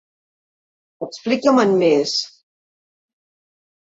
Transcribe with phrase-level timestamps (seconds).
[1.07, 2.13] Explica-me'n més.